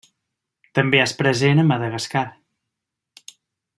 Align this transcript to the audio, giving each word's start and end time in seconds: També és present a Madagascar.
També 0.77 1.01
és 1.03 1.13
present 1.19 1.61
a 1.65 1.67
Madagascar. 1.73 2.25